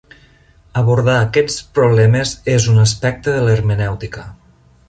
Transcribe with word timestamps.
Abordar 0.81 1.17
aquests 1.25 1.59
problemes 1.79 2.33
és 2.57 2.67
un 2.75 2.83
aspecte 2.87 3.37
de 3.37 3.47
l'hermenèutica. 3.49 4.29